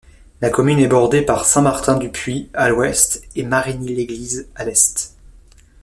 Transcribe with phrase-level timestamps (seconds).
[0.41, 5.15] La commune est bordée par Saint-Martin-du-Puy à l'ouest et Marigny-l'Église à l'est.